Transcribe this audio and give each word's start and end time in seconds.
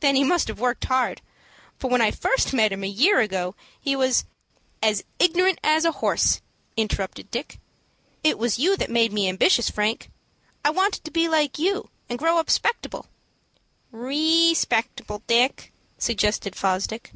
"Then 0.00 0.16
he 0.16 0.24
must 0.24 0.48
have 0.48 0.58
worked 0.58 0.84
hard; 0.86 1.20
for 1.78 1.90
when 1.90 2.00
I 2.00 2.10
first 2.12 2.54
met 2.54 2.72
him 2.72 2.82
a 2.82 2.86
year 2.88 3.20
ago, 3.20 3.54
he 3.78 3.94
was" 3.94 4.24
"As 4.82 5.04
ignorant 5.18 5.58
as 5.62 5.84
a 5.84 5.92
horse," 5.92 6.40
interrupted 6.78 7.30
Dick. 7.30 7.60
"It 8.24 8.38
was 8.38 8.58
you 8.58 8.70
that 8.78 8.86
first 8.86 8.94
made 8.94 9.12
me 9.12 9.28
ambitious, 9.28 9.68
Frank. 9.68 10.10
I 10.64 10.70
wanted 10.70 11.04
to 11.04 11.10
be 11.10 11.28
like 11.28 11.58
you, 11.58 11.90
and 12.08 12.18
grow 12.18 12.38
up 12.38 12.48
'spectable." 12.48 13.04
"_Re_spectable, 13.92 15.20
Dick," 15.26 15.74
suggested 15.98 16.56
Fosdick. 16.56 17.12